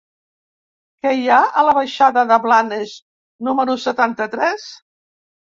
Què 1.03 1.11
hi 1.17 1.27
ha 1.33 1.37
a 1.61 1.65
la 1.67 1.75
baixada 1.79 2.23
de 2.33 2.39
Blanes 2.47 2.95
número 3.49 3.77
setanta-tres? 3.87 4.69